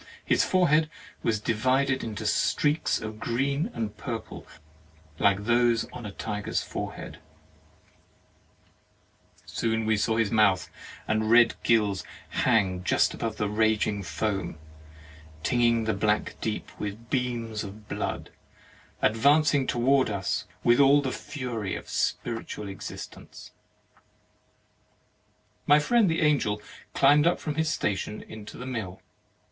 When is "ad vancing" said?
19.03-19.67